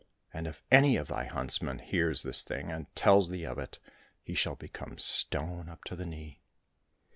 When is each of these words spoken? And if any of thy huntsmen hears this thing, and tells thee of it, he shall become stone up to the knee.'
And 0.33 0.47
if 0.47 0.63
any 0.71 0.95
of 0.97 1.09
thy 1.09 1.25
huntsmen 1.25 1.77
hears 1.77 2.23
this 2.23 2.41
thing, 2.41 2.71
and 2.71 2.87
tells 2.95 3.29
thee 3.29 3.43
of 3.45 3.59
it, 3.59 3.77
he 4.23 4.33
shall 4.33 4.55
become 4.55 4.97
stone 4.97 5.69
up 5.69 5.83
to 5.83 5.95
the 5.95 6.07
knee.' 6.07 6.41